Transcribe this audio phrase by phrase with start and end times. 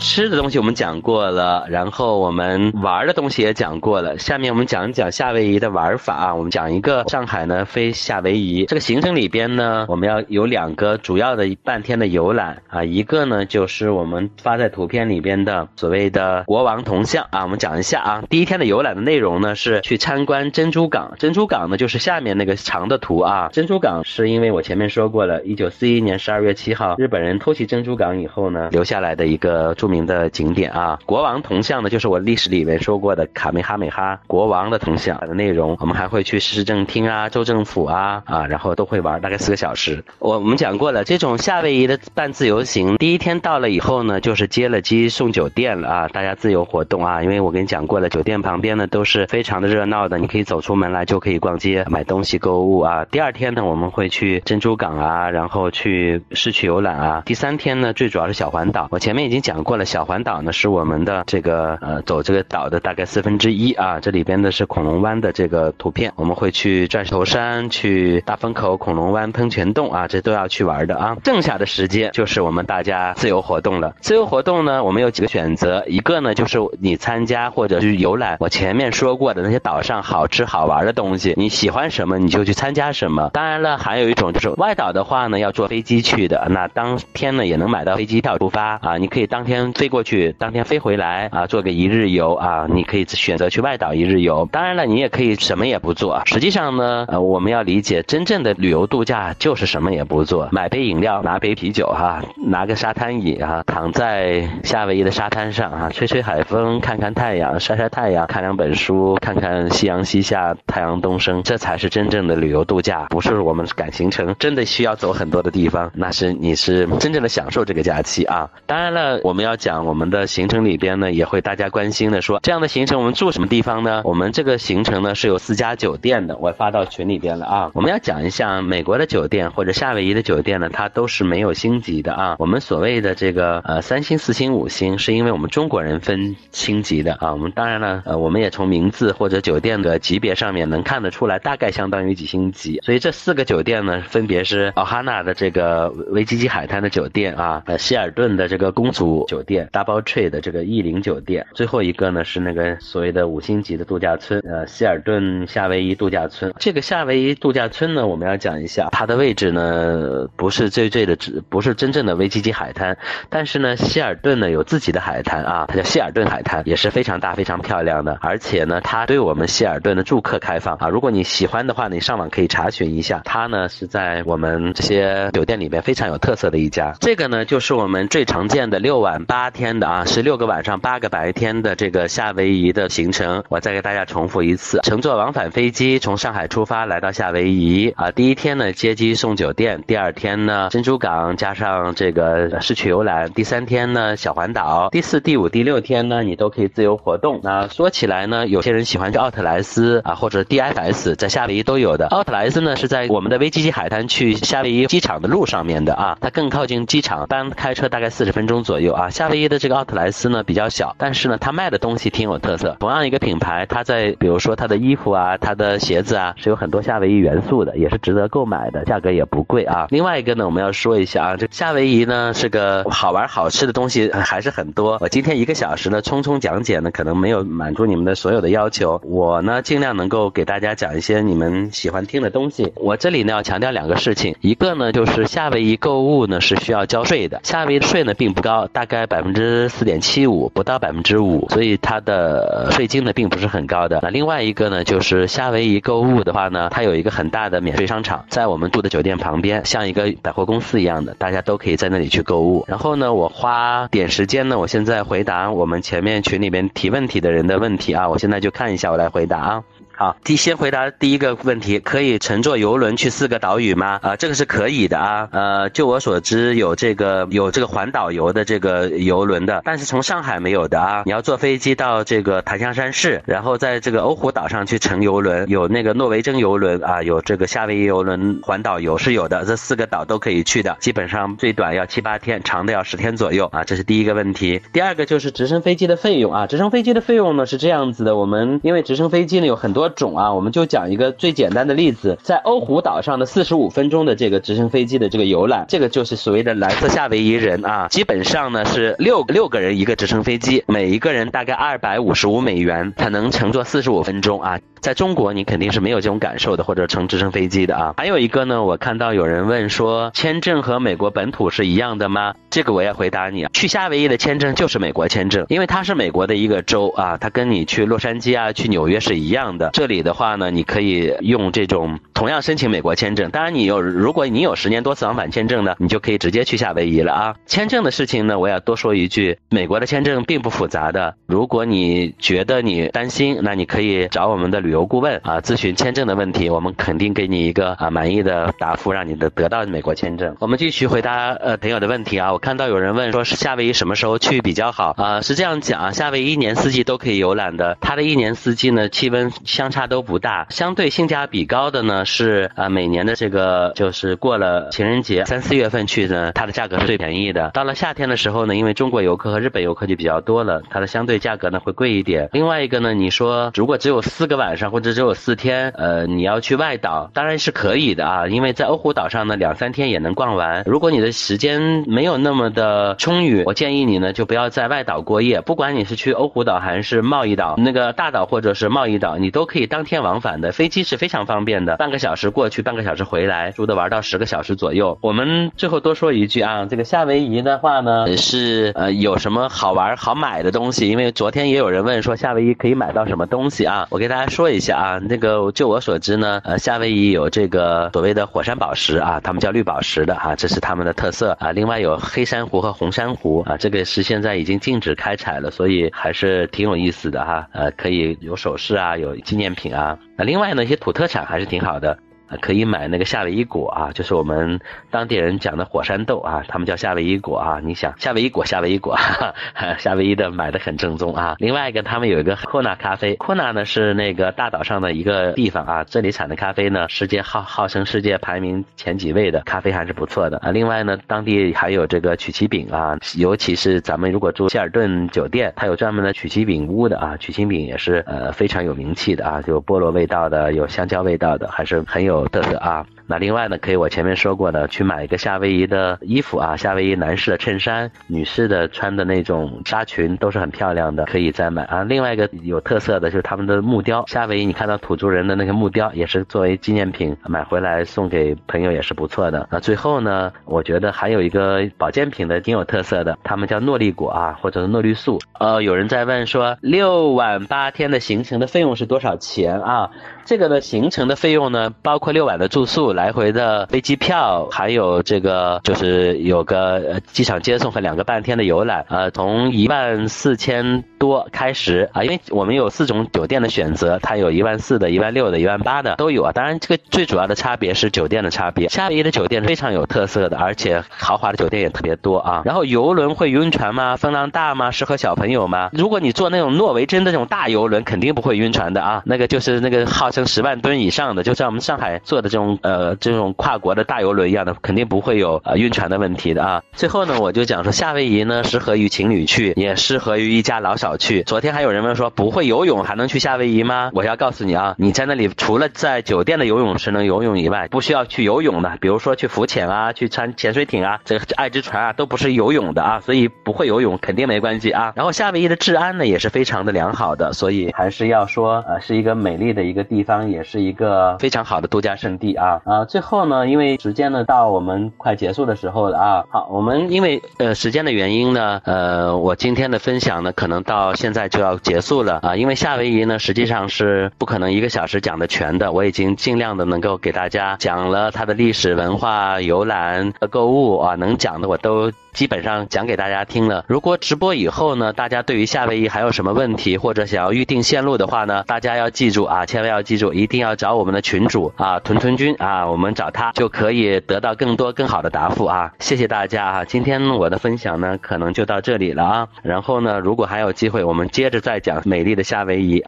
[0.00, 4.18] 吃的东西我们讲过了，然后我们玩的东西也讲过了。
[4.18, 6.34] 下面我们讲一讲夏威夷的玩法啊。
[6.34, 12.82] 我们讲一个上海呢飞夏威夷这个行程里边呢，我们要有两个主要的半天的游览啊。
[12.82, 17.42] 一个呢就是我们发在图片里边的所谓的国王铜像啊。
[17.42, 21.12] 我们讲一下啊，第一天的游览的内容呢是去参观珍珠港。
[21.18, 23.50] 珍珠港呢就是下面那个长的图啊。
[23.52, 30.98] 珍珠港是因为我前面说过了，一九四一年十二月七号日本人偷袭珍珠港以后呢留下来的一个著名的景点啊。
[31.04, 35.76] 国王铜像呢就是我历史里面说过的卡梅哈美哈国王的铜像的内容。
[35.80, 40.04] 我们还会去市政厅啊、州政府啊啊，然后都会玩大概四个小时。
[40.20, 47.22] 我我们讲过了，这种夏威夷的半自由行，第一天到了以后呢，就是接了机送酒店了啊，大家自由活动啊。
[47.22, 53.04] 因为我跟你讲过了，酒店旁边呢都是非常的热闹的，你可以走出门来就可以逛街、买东西、购物啊。
[53.06, 57.22] 第二天呢，我们会去珍珠港啊，然后去市区游览啊。
[57.24, 58.88] 第三天呢，最主要是小环岛。
[58.90, 63.98] 我前面已经讲过了，小环岛呢是我们的这个呃走这个岛的大概四分之一啊。
[64.00, 71.16] 这里边的是恐龙湾的这个图片，我们会去钻石头山、去大风口、恐龙湾、喷泉洞啊，这都要去玩的啊。
[71.24, 73.94] 剩下的时间就是我们大家自由活动了。
[74.00, 83.30] 自由活动呢，我们有几个选择，一个呢就是你参加或者是游览我前面说过的那些岛上好吃好玩的东西，你喜欢什么你就去参加什么。
[83.32, 94.48] 当然了，还有一种就是外岛的话呢，要坐飞机去的，那当天呢也能买到飞机票出发啊，你可以当天飞过去，当天飞回来啊，做个一日游啊，你可以选择去外岛一日游。
[94.52, 96.22] 当然了，你也可以什么也不做。
[96.26, 118.48] 实际上呢，呃，我们要理解真正的旅游度假就是什么也不做，买杯饮料，拿杯啤酒哈，拿个沙滩椅哈，躺在夏威夷的沙滩上啊，吹吹海风，看看太阳，晒晒太阳，看两本书，看看夕阳西下，太阳东升，这才是真正的旅游度假，不是我们赶行程，真的需要走很多的地方，那是你是真正的享受这个假期啊。
[118.66, 124.00] 当然了，我们要讲我们的行程里边呢，也会大家关心的说，这样的行程我们住什么地方呢？
[124.04, 127.70] 我们这个行程呢是有四家酒店的，我发到群里边了啊。
[127.74, 132.36] 我们要讲一下美国的酒店或者夏威夷的酒店呢，它都是没有星级的啊。
[132.38, 137.32] 我们所谓的这个呃三星、四星、五星，是因为我们中国人分星级的啊。
[137.32, 142.80] 我们当然了，呃，我们也从名字或者酒店的级别上面能看得出来，大概相当于几星级。
[142.82, 156.54] 所以这四个酒店呢，分别是奥哈纳的这个维基基海滩的酒店啊，呃，希尔顿的这个公主酒店店，Double Tree 的这个逸林酒店，最后一个呢是那个所谓的五星级的度假村，呃，希尔顿夏威夷度假村。
[156.60, 161.18] 这个夏威夷度假村呢，我们要讲一下它的位置呢，不是最最的，
[161.48, 162.96] 不是真正的维基基海滩，
[163.28, 170.88] 但是呢，希尔顿呢有自己的海滩啊，它叫希尔顿海滩，也是非常大、非常漂亮的，而且呢，它对我们希尔顿的住客开放啊。
[170.88, 176.94] 如果你喜欢的话，你上网可以查询一下，它呢是在我们这些酒店里面非常有特色的一家。
[177.00, 183.42] 这个呢就是我们最常见的六晚八八天的啊，十六个晚上八个白天的这个夏威夷的行程。
[183.48, 197.40] 我再给大家重复一次：乘坐往返飞机从上海出发来到夏威夷啊，第一天呢接机送酒店，第二天呢珍珠港加上这个市区游览，第三天呢小环岛，第四、第五、第六天呢你都可以自由活动。
[197.42, 202.08] 那说起来呢，有些人喜欢去奥特莱斯啊，或者 DFS，在夏威夷都有的。
[202.08, 209.08] 奥特莱斯呢是在我们的威基基海滩去夏威夷机场的路上面的啊，它更靠近机场，单开车大概四十分钟左右啊。
[209.08, 212.76] 夏威夷的这个奥特莱斯呢比较小，但是呢它卖的东西挺有特色。
[212.80, 219.86] 同样一个品牌，它在比如说它的衣服啊、它的鞋子啊，是有很多夏威夷元素的，也是值得购买的，价格也不贵啊。
[219.90, 224.98] 另外一个呢，我们要说一下啊，这夏威夷呢是个好玩好吃的东西还是很多。
[225.00, 229.00] 我今天一个小时呢匆匆讲解呢，可能没有满足你们的所有的要求。
[229.04, 232.72] 我呢尽量能够给大家讲一些你们喜欢听的东西。
[232.76, 243.98] 我这里呢要强调两个事情，一个呢就是夏威夷购物呢是需要交税的，夏威夷税呢并不高，大概百百分之四点七五，不到百分之五，所以它的税金呢并不是很高的。
[244.02, 252.64] 那另外一个呢就是夏威夷购物的话呢，它有一个很大的免税商场，在我们住的酒店旁边，像一个百货公司一样的，大家都可以在那里去购物。
[252.66, 259.64] 然后呢，我花点时间呢，我现在回答我们前面群里边提问题的人的问题啊，我现在就看一下，我来回答啊。
[260.00, 263.98] 好，第先回答第一个问题，可以乘坐游轮去四个岛屿吗？
[264.00, 265.28] 啊，这个是可以的啊。
[265.30, 271.02] 呃，就我所知，有这个有这个环岛游的这个游轮的，但是从上海没有的啊。
[271.04, 283.64] 你要坐飞机到这个檀香山市，然后在这个欧胡岛上去乘游轮，有那个诺维珍游轮啊，有这个夏威夷游轮环岛游是有的，这四个岛都可以去的，基本上最短要七八天，长的要十天左右啊。
[283.64, 284.62] 这是第一个问题。
[284.72, 289.89] 第二个就是直升飞机的费用啊，直升飞机的费用呢是这样子的，我们因为直升飞机呢有很多。
[289.90, 304.58] 种啊，我们就讲一个最简单的例子，在欧胡岛上的四十五分钟的这个直升飞机的这个游览，这个就是所谓的蓝色夏威夷人啊，基本上呢是六六个人一个直升飞机，每一个人大概二百五十五美元，才能乘坐四十五分钟啊。
[304.80, 307.94] 在中国，你肯定是没有这种感受的，或者乘直升飞机的啊。
[307.96, 312.34] 还有一个呢，我看到有人问说，签证和美国本土是一样的吗？
[312.50, 319.70] 这个我也回答你啊，去夏威夷的签证就是美国签证，因为它是美国的一个州啊，它跟你去洛杉矶啊、去纽约是一样的。
[319.72, 323.30] 这里的话呢，你可以用这种同样申请美国签证。
[323.30, 327.34] 当然，你有如果你有十年多次往返签证呢，你就可以直接去夏威夷了啊。
[327.46, 331.14] 签证的事情呢，我要多说一句，美国的签证并不复杂的。
[331.26, 335.40] 如果你觉得你担心，那你可以找我们的旅旅游顾问啊。
[335.40, 340.36] 咨询签证的问题，我们肯定给你一个啊满意的答复，让你的得到美国签证。
[340.38, 342.32] 我们继续回答呃朋友的问题啊。
[342.32, 345.20] 我看到有人问说是夏威夷什么时候去比较好啊？
[345.22, 357.50] 是这样讲啊，夏威夷一年四季都可以游览的，它的一年四季呢气温相差都不大，相对性价比高的呢是啊每年的这个就是过了情人节三四月份去呢，它的价格是最便宜的。
[357.50, 362.28] 到了夏天的时候呢，因为中国游客和日本游客就比较多了，它的相对价格呢会贵一点。
[362.32, 365.34] 另外一个呢，你说如果只有四个晚上上或者只有四。
[365.40, 370.62] 天，呃，你要去外岛，当然是可以的啊，因为在欧胡岛上呢，两三天也能逛完。
[370.66, 375.40] 如果你的时间没有那么的充裕，我建议你呢，就不要在外岛过夜。
[375.40, 384.98] 不管你是去欧胡岛还是贸易岛，那个大岛或者是贸易岛，你都可以当天往返的，飞机是非常方便的，半个小时过去，半个小时回来，住的玩到十个小时左右。
[385.00, 390.86] 我们最后多说一句啊，这个夏威夷的话呢，是呃有什么好玩好买的东西？
[390.90, 393.86] 因为昨天也有人问说夏威夷可以买到什么东西啊？
[393.88, 395.50] 我给大家说一下啊，那个。
[395.52, 401.50] 就我所知呢，呃，夏威夷有这个所谓的火山宝石啊，他们叫绿宝石的哈，这是他们的特色啊。
[401.52, 407.46] 另外有黑珊瑚和红珊瑚啊，这个是现在已经禁止开采了，所以还是挺有意思的哈。
[407.52, 409.98] 呃，可以有首饰啊，有纪念品啊。
[410.16, 411.98] 那另外呢，一些土特产还是挺好的。
[412.40, 414.60] 可以买那个夏威夷果啊，就是我们
[414.90, 417.60] 当地人讲的火山豆啊，他们叫夏威夷果啊。
[417.62, 421.36] 你想夏威夷果，夏威夷果，哈哈夏威夷的买的很正宗啊。
[421.38, 430.50] 另外一个，他们有一个库纳咖啡，库纳呢是那个大岛上的一个地方啊，这里产的咖啡呢，世界号号称世界排名前几位的咖啡还是不错的啊。
[430.50, 442.19] 另外呢，当地还有这个曲奇饼啊，尤其是咱们如果住希尔顿酒店，它有专门的曲奇饼屋的啊，曲奇饼也是呃非常有名气的啊，有菠萝味道的，有香蕉味道的，还是很有。
[442.28, 451.82] 特色啊，那另外呢，可以我前面说过的，去买一个夏威夷的衣服啊，夏威夷男士的衬衫，女士的穿的那种纱裙都是很漂亮的，可以再买啊。
[451.82, 459.48] 另外一个有特色的就是他们的木雕，夏威夷你看到土著人的那个木雕，也是作为纪念品买回来送给朋友也是不错的。
[459.50, 465.18] 那最后呢，我觉得还有一个保健品的挺有特色的，他们叫诺丽果啊，或者是诺丽素。
[465.40, 469.90] 呃，有人在问说，六晚八天的行程的费用是多少钱啊？
[470.24, 486.32] 这个的行程的费用呢，包括六晚的住宿、来回的飞机票，还有这个就是有个机场接送和两个半天的游览，呃，从一万四千多开始啊，因为我们有四种酒店的选择，它有一万四的、一万六的、一万八的都有啊。
[486.32, 488.68] 当然，这个最主要的差别是酒店的差别。
[488.68, 492.42] 夏威夷的酒店非常有特色的，而且豪华的酒店也特别多啊。
[492.44, 493.96] 然后游轮会晕船吗？
[493.96, 494.70] 风浪大吗？
[494.70, 495.70] 适合小朋友吗？
[495.72, 499.02] 如果你坐那种诺维珍的那种大游轮，肯定不会晕船的啊。
[499.06, 500.10] 那个就是那个号。
[500.10, 506.60] 称十万吨以上的，就像我们上海做的这种呃这种跨国的大游轮一样的，肯定不会有呃晕船的问题的啊。
[506.72, 511.22] 最后呢，我就讲说夏威夷呢适合于情侣去，也适合于一家老小去。
[511.22, 513.90] 昨天还有人问说不会游泳还能去夏威夷吗？
[513.94, 524.92] 我要告诉你啊，你在那里除了在酒店的游泳池能游泳以外，不需要去游泳的，比如说去浮潜啊，去穿潜水艇啊，这个爱之船啊都不是游泳的啊，所以不会游泳肯定没关系啊。
[524.96, 530.00] 然后夏威夷的治安呢也是非常的良好的，所以还是要说呃是一个美丽的一个地。
[530.02, 532.84] 方也是一个非常好的度假胜地啊啊！
[532.86, 536.24] 最后呢，因为时间呢到我们快结束的时候了啊。
[536.30, 542.34] 好，我们因为呃时间的原因呢，呃，我今天的分享呢可能到到现在就要结束了啊。
[542.34, 551.92] 因为夏威夷呢实际上是不可能一个小时讲的全的，我已经尽量的能够给大家讲了它的历史文化、游览、购物啊，能讲的我都。
[552.12, 553.64] 基本上讲给大家听了。
[553.68, 565.72] 如果直播以后呢，大家对于夏威夷还有什么问题，或者想要预定线路的话呢，大家要记住啊，千万要记住，一定要找我们的群主啊，屯屯君啊，我们找他就可以得到更多更好的答复啊。
[565.78, 569.28] 谢谢大家啊，今天我的分享呢，可能就到这里了啊。
[569.42, 572.84] 然后呢，如果还有机会，我们接着再讲美丽的夏威夷。